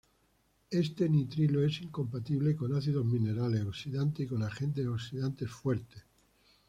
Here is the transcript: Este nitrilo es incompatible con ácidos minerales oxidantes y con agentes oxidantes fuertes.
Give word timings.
Este 0.71 1.07
nitrilo 1.07 1.63
es 1.63 1.79
incompatible 1.79 2.55
con 2.55 2.73
ácidos 2.75 3.05
minerales 3.05 3.63
oxidantes 3.67 4.25
y 4.25 4.27
con 4.29 4.41
agentes 4.41 4.87
oxidantes 4.87 5.51
fuertes. 5.51 6.01